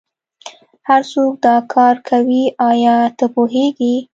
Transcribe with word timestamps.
هرڅوک 0.87 1.33
دا 1.45 1.55
کار 1.73 1.95
کوي 2.09 2.43
ایا 2.69 2.95
ته 3.17 3.25
پوهیږې 3.33 3.95